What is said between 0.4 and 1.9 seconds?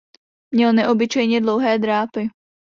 Měl neobyčejně dlouhé